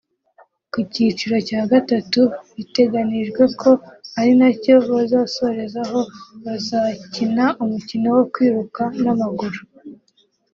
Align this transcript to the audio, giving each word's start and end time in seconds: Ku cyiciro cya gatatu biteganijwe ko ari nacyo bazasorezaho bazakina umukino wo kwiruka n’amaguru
Ku 0.71 0.79
cyiciro 0.93 1.35
cya 1.47 1.61
gatatu 1.71 2.21
biteganijwe 2.55 3.43
ko 3.61 3.71
ari 4.19 4.31
nacyo 4.39 4.73
bazasorezaho 4.93 5.99
bazakina 6.43 7.45
umukino 7.63 8.07
wo 8.15 8.23
kwiruka 8.33 8.83
n’amaguru 9.03 9.59